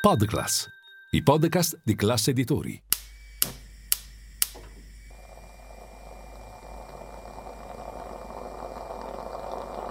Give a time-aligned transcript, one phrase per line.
[0.00, 0.66] Podclass,
[1.10, 2.82] i podcast di classe editori.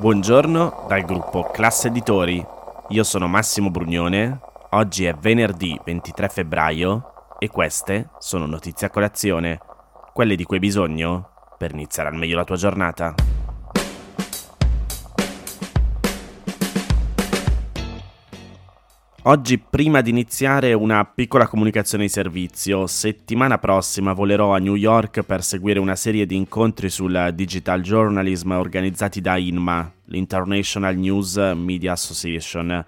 [0.00, 2.42] Buongiorno dal gruppo Classe Editori.
[2.88, 4.40] Io sono Massimo Brugnone.
[4.70, 9.60] Oggi è venerdì 23 febbraio e queste sono notizie a colazione,
[10.14, 13.14] quelle di cui hai bisogno per iniziare al meglio la tua giornata.
[19.28, 22.86] Oggi, prima di iniziare, una piccola comunicazione di servizio.
[22.86, 28.52] Settimana prossima volerò a New York per seguire una serie di incontri sul digital journalism
[28.52, 32.82] organizzati da INMA, l'International News Media Association.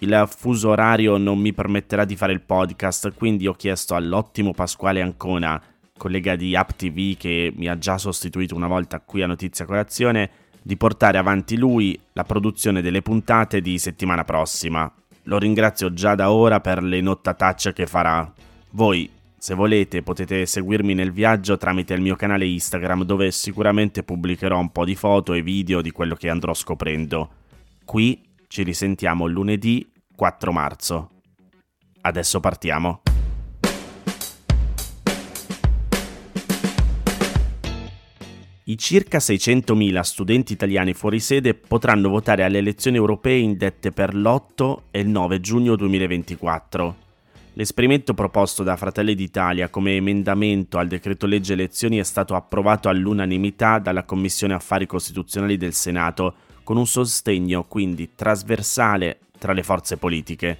[0.00, 5.00] Il fuso orario non mi permetterà di fare il podcast, quindi ho chiesto all'ottimo Pasquale
[5.00, 5.62] Ancona,
[5.96, 10.28] collega di AppTV che mi ha già sostituito una volta qui a Notizia Colazione,
[10.60, 14.92] di portare avanti lui la produzione delle puntate di settimana prossima.
[15.28, 18.32] Lo ringrazio già da ora per le nottatacce che farà.
[18.70, 24.58] Voi, se volete, potete seguirmi nel viaggio tramite il mio canale Instagram dove sicuramente pubblicherò
[24.58, 27.30] un po' di foto e video di quello che andrò scoprendo.
[27.84, 31.10] Qui ci risentiamo lunedì 4 marzo.
[32.00, 33.02] Adesso partiamo.
[38.68, 44.80] I circa 600.000 studenti italiani fuori sede potranno votare alle elezioni europee indette per l'8
[44.90, 46.96] e il 9 giugno 2024.
[47.54, 53.78] L'esperimento proposto da Fratelli d'Italia come emendamento al decreto legge elezioni è stato approvato all'unanimità
[53.78, 60.58] dalla Commissione Affari Costituzionali del Senato, con un sostegno quindi trasversale tra le forze politiche.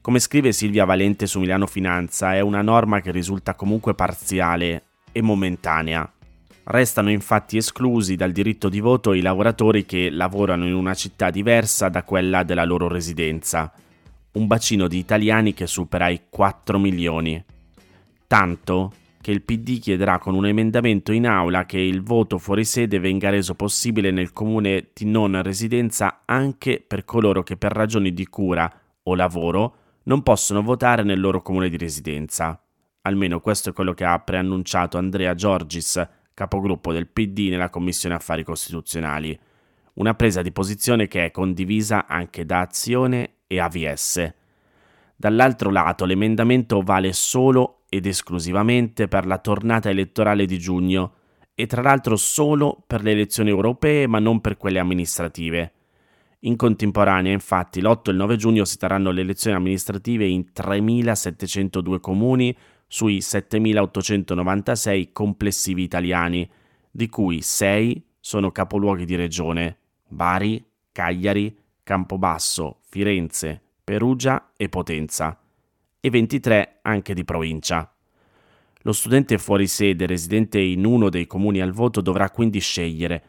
[0.00, 5.22] Come scrive Silvia Valente su Milano Finanza, è una norma che risulta comunque parziale e
[5.22, 6.08] momentanea
[6.68, 11.88] Restano infatti esclusi dal diritto di voto i lavoratori che lavorano in una città diversa
[11.88, 13.72] da quella della loro residenza,
[14.32, 17.40] un bacino di italiani che supera i 4 milioni.
[18.26, 22.98] Tanto che il PD chiederà con un emendamento in aula che il voto fuori sede
[22.98, 28.26] venga reso possibile nel comune di non residenza anche per coloro che per ragioni di
[28.26, 28.68] cura
[29.04, 32.60] o lavoro non possono votare nel loro comune di residenza.
[33.02, 38.44] Almeno questo è quello che ha preannunciato Andrea Giorgis, capogruppo del PD nella Commissione Affari
[38.44, 39.36] Costituzionali,
[39.94, 44.34] una presa di posizione che è condivisa anche da Azione e AVS.
[45.16, 51.14] Dall'altro lato l'emendamento vale solo ed esclusivamente per la tornata elettorale di giugno
[51.54, 55.72] e tra l'altro solo per le elezioni europee ma non per quelle amministrative.
[56.40, 61.98] In contemporanea, infatti, l'8 e il 9 giugno si terranno le elezioni amministrative in 3.702
[61.98, 62.54] comuni
[62.86, 66.48] sui 7.896 complessivi italiani,
[66.90, 75.38] di cui 6 sono capoluoghi di regione, Bari, Cagliari, Campobasso, Firenze, Perugia e Potenza,
[76.00, 77.90] e 23 anche di provincia.
[78.82, 83.22] Lo studente fuori sede residente in uno dei comuni al voto dovrà quindi scegliere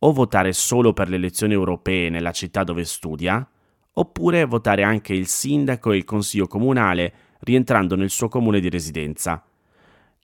[0.00, 3.46] o votare solo per le elezioni europee nella città dove studia,
[3.94, 7.12] oppure votare anche il sindaco e il consiglio comunale
[7.48, 9.42] rientrando nel suo comune di residenza.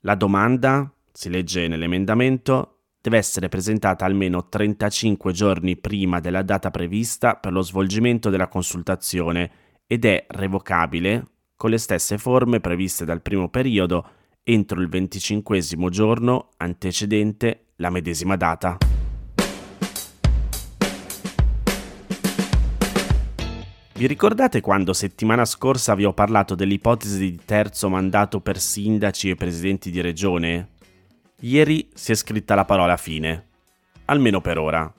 [0.01, 7.35] La domanda, si legge nell'emendamento, deve essere presentata almeno 35 giorni prima della data prevista
[7.35, 9.51] per lo svolgimento della consultazione
[9.87, 11.25] ed è revocabile
[11.55, 14.07] con le stesse forme previste dal primo periodo
[14.43, 15.59] entro il 25
[15.89, 18.77] giorno antecedente la medesima data.
[23.97, 29.35] Vi ricordate quando settimana scorsa vi ho parlato dell'ipotesi di terzo mandato per sindaci e
[29.35, 30.67] presidenti di regione?
[31.39, 33.45] Ieri si è scritta la parola fine,
[34.03, 34.93] almeno per ora.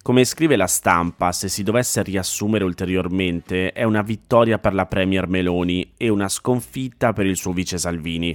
[0.00, 5.28] Come scrive la stampa, se si dovesse riassumere ulteriormente, è una vittoria per la Premier
[5.28, 8.34] Meloni e una sconfitta per il suo vice Salvini.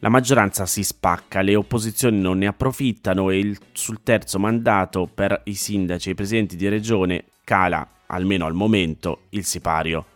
[0.00, 5.40] La maggioranza si spacca, le opposizioni non ne approfittano e il, sul terzo mandato per
[5.44, 10.06] i sindaci e i presidenti di regione cala almeno al momento, il sipario.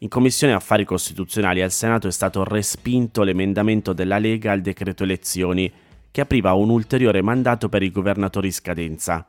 [0.00, 5.72] In Commissione Affari Costituzionali al Senato è stato respinto l'emendamento della Lega al decreto elezioni
[6.10, 9.26] che apriva un ulteriore mandato per i governatori in scadenza.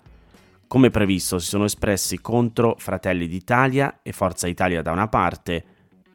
[0.67, 5.63] Come previsto si sono espressi contro Fratelli d'Italia e Forza Italia da una parte,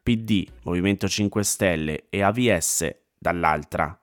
[0.02, 3.98] PD, Movimento 5 Stelle e AVS dall'altra.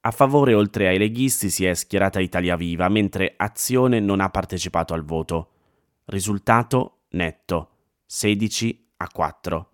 [0.00, 4.94] A favore oltre ai leghisti si è schierata Italia Viva, mentre Azione non ha partecipato
[4.94, 5.51] al voto.
[6.06, 7.70] Risultato netto,
[8.06, 9.70] 16 a 4.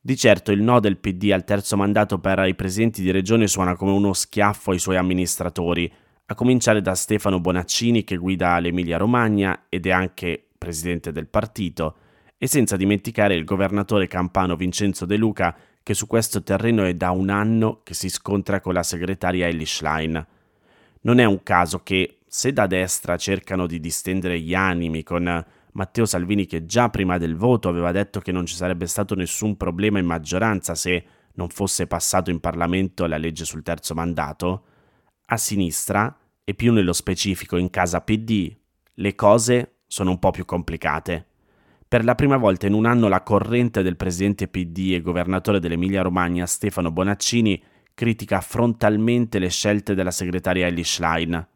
[0.00, 3.74] Di certo il no del PD al terzo mandato per i presidenti di regione suona
[3.74, 5.92] come uno schiaffo ai suoi amministratori,
[6.26, 11.96] a cominciare da Stefano Bonaccini che guida l'Emilia Romagna ed è anche presidente del partito,
[12.40, 17.10] E senza dimenticare il governatore campano Vincenzo De Luca, che su questo terreno è da
[17.10, 20.24] un anno che si scontra con la segretaria Ellie Schlein.
[21.00, 26.04] Non è un caso che, se da destra cercano di distendere gli animi con Matteo
[26.04, 29.98] Salvini che già prima del voto aveva detto che non ci sarebbe stato nessun problema
[29.98, 31.04] in maggioranza se
[31.34, 34.64] non fosse passato in Parlamento la legge sul terzo mandato,
[35.26, 36.14] a sinistra,
[36.44, 38.54] e più nello specifico in casa PD,
[38.94, 41.26] le cose sono un po' più complicate.
[41.86, 46.46] Per la prima volta in un anno la corrente del presidente PD e governatore dell'Emilia-Romagna
[46.46, 47.62] Stefano Bonaccini
[47.94, 51.46] critica frontalmente le scelte della segretaria Ellie Schlein.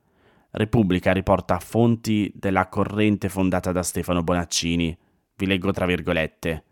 [0.52, 4.96] Repubblica riporta fonti della corrente fondata da Stefano Bonaccini.
[5.34, 6.64] Vi leggo tra virgolette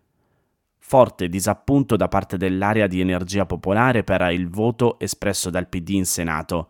[0.91, 6.05] forte disappunto da parte dell'area di energia popolare per il voto espresso dal PD in
[6.05, 6.69] Senato.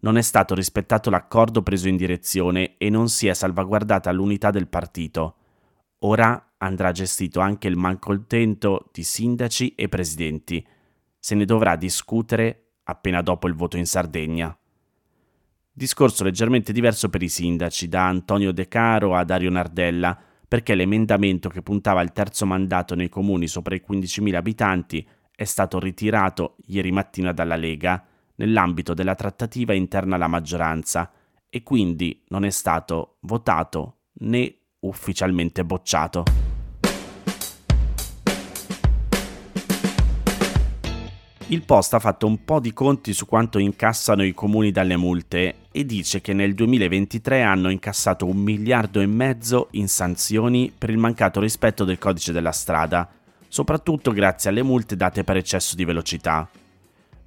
[0.00, 4.68] Non è stato rispettato l'accordo preso in direzione e non si è salvaguardata l'unità del
[4.68, 5.34] partito.
[6.00, 10.64] Ora andrà gestito anche il malcontento di sindaci e presidenti.
[11.18, 14.56] Se ne dovrà discutere appena dopo il voto in Sardegna.
[15.78, 20.18] Discorso leggermente diverso per i sindaci, da Antonio De Caro a Dario Nardella,
[20.48, 25.78] perché l'emendamento che puntava al terzo mandato nei comuni sopra i 15.000 abitanti è stato
[25.78, 28.02] ritirato ieri mattina dalla Lega
[28.36, 31.12] nell'ambito della trattativa interna alla maggioranza
[31.46, 36.45] e quindi non è stato votato né ufficialmente bocciato.
[41.48, 45.54] Il Post ha fatto un po' di conti su quanto incassano i comuni dalle multe
[45.70, 50.98] e dice che nel 2023 hanno incassato un miliardo e mezzo in sanzioni per il
[50.98, 53.08] mancato rispetto del codice della strada,
[53.46, 56.48] soprattutto grazie alle multe date per eccesso di velocità.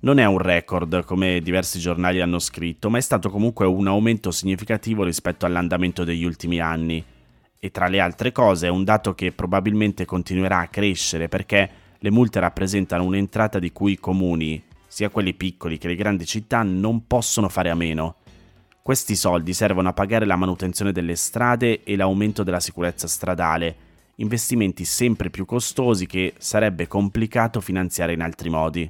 [0.02, 4.32] Non è un record, come diversi giornali hanno scritto, ma è stato comunque un aumento
[4.32, 7.02] significativo rispetto all'andamento degli ultimi anni.
[7.58, 12.12] E tra le altre cose è un dato che probabilmente continuerà a crescere perché le
[12.12, 17.06] multe rappresentano un'entrata di cui i comuni, sia quelli piccoli che le grandi città, non
[17.08, 18.16] possono fare a meno.
[18.82, 23.76] Questi soldi servono a pagare la manutenzione delle strade e l'aumento della sicurezza stradale,
[24.16, 28.90] investimenti sempre più costosi che sarebbe complicato finanziare in altri modi.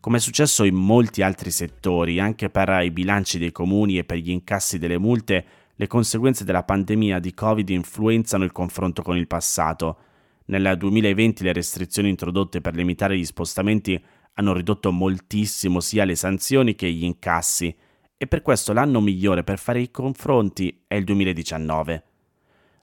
[0.00, 4.18] Come è successo in molti altri settori, anche per i bilanci dei comuni e per
[4.18, 5.44] gli incassi delle multe,
[5.74, 9.96] le conseguenze della pandemia di Covid influenzano il confronto con il passato
[10.46, 14.02] nel 2020 le restrizioni introdotte per limitare gli spostamenti
[14.34, 17.74] hanno ridotto moltissimo sia le sanzioni che gli incassi
[18.16, 22.04] e per questo l'anno migliore per fare i confronti è il 2019.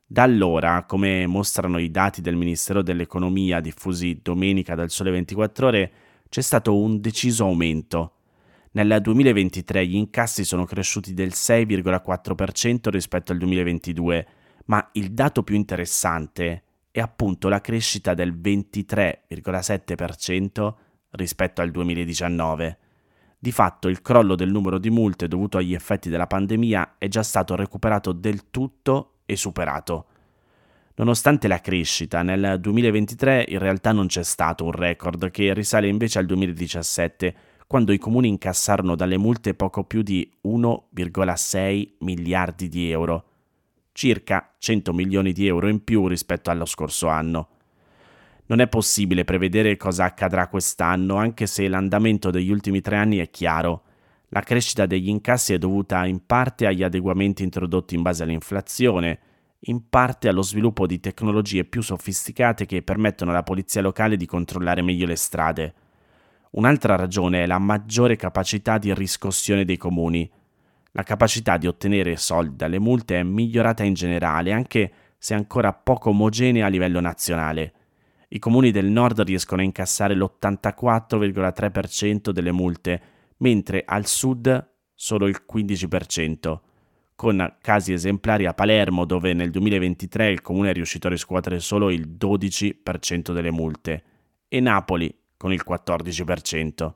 [0.05, 5.91] Da allora, come mostrano i dati del Ministero dell'Economia diffusi domenica dal Sole 24 ore,
[6.29, 8.17] c'è stato un deciso aumento.
[8.71, 14.27] Nel 2023 gli incassi sono cresciuti del 6,4% rispetto al 2022,
[14.65, 16.63] ma il dato più interessante
[16.93, 20.73] è appunto la crescita del 23,7%
[21.13, 22.77] rispetto al 2019.
[23.39, 27.23] Di fatto il crollo del numero di multe dovuto agli effetti della pandemia è già
[27.23, 30.05] stato recuperato del tutto e superato.
[30.93, 36.19] Nonostante la crescita, nel 2023 in realtà non c'è stato un record che risale invece
[36.19, 37.35] al 2017,
[37.65, 43.29] quando i comuni incassarono dalle multe poco più di 1,6 miliardi di euro,
[43.93, 47.47] circa 100 milioni di euro in più rispetto allo scorso anno.
[48.47, 53.29] Non è possibile prevedere cosa accadrà quest'anno, anche se l'andamento degli ultimi tre anni è
[53.29, 53.83] chiaro.
[54.29, 59.19] La crescita degli incassi è dovuta in parte agli adeguamenti introdotti in base all'inflazione,
[59.67, 64.81] in parte allo sviluppo di tecnologie più sofisticate che permettono alla polizia locale di controllare
[64.81, 65.73] meglio le strade.
[66.51, 70.29] Un'altra ragione è la maggiore capacità di riscossione dei comuni,
[70.95, 76.09] la capacità di ottenere soldi dalle multe è migliorata in generale, anche se ancora poco
[76.09, 77.73] omogenea a livello nazionale.
[78.29, 83.01] I comuni del nord riescono a incassare l'84,3% delle multe,
[83.37, 86.59] mentre al sud solo il 15%,
[87.15, 91.89] con casi esemplari a Palermo dove nel 2023 il comune è riuscito a riscuotere solo
[91.89, 94.03] il 12% delle multe,
[94.47, 96.93] e Napoli con il 14%.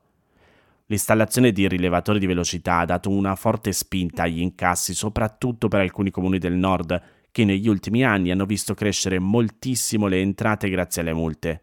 [0.90, 6.12] L'installazione di rilevatori di velocità ha dato una forte spinta agli incassi, soprattutto per alcuni
[6.12, 11.14] comuni del nord, che negli ultimi anni hanno visto crescere moltissimo le entrate grazie alle
[11.14, 11.62] multe.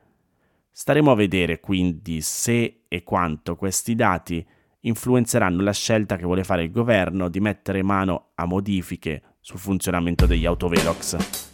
[0.71, 4.47] Staremo a vedere quindi se e quanto questi dati
[4.81, 10.27] influenzeranno la scelta che vuole fare il governo di mettere mano a modifiche sul funzionamento
[10.27, 11.54] degli autovelox.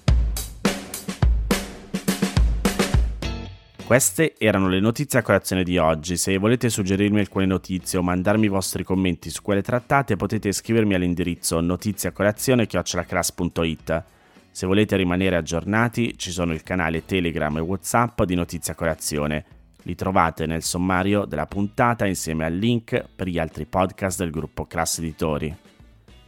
[3.91, 6.17] Queste erano le notizie a colazione di oggi.
[6.17, 10.95] Se volete suggerirmi alcune notizie o mandarmi i vostri commenti su quelle trattate, potete scrivermi
[10.95, 14.05] all'indirizzo notiziacolazione.it.
[14.53, 19.45] Se volete rimanere aggiornati, ci sono il canale Telegram e WhatsApp di Notizia Colazione.
[19.83, 24.67] Li trovate nel sommario della puntata insieme al link per gli altri podcast del gruppo
[24.67, 25.53] Class Editori.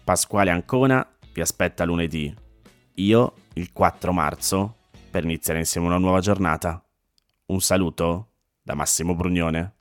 [0.03, 2.35] Pasquale Ancona vi aspetta lunedì.
[2.95, 4.79] Io il 4 marzo
[5.09, 6.82] per iniziare insieme una nuova giornata.
[7.53, 8.31] Un saluto
[8.63, 9.75] da Massimo Brugnone.